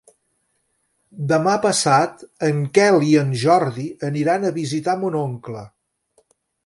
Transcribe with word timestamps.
Demà 1.31 1.51
passat 1.65 2.23
en 2.49 2.63
Quel 2.77 2.97
i 3.09 3.13
en 3.25 3.35
Jordi 3.43 3.85
aniran 4.09 4.49
a 4.49 4.53
visitar 4.57 4.97
mon 5.05 5.19
oncle. 5.21 5.63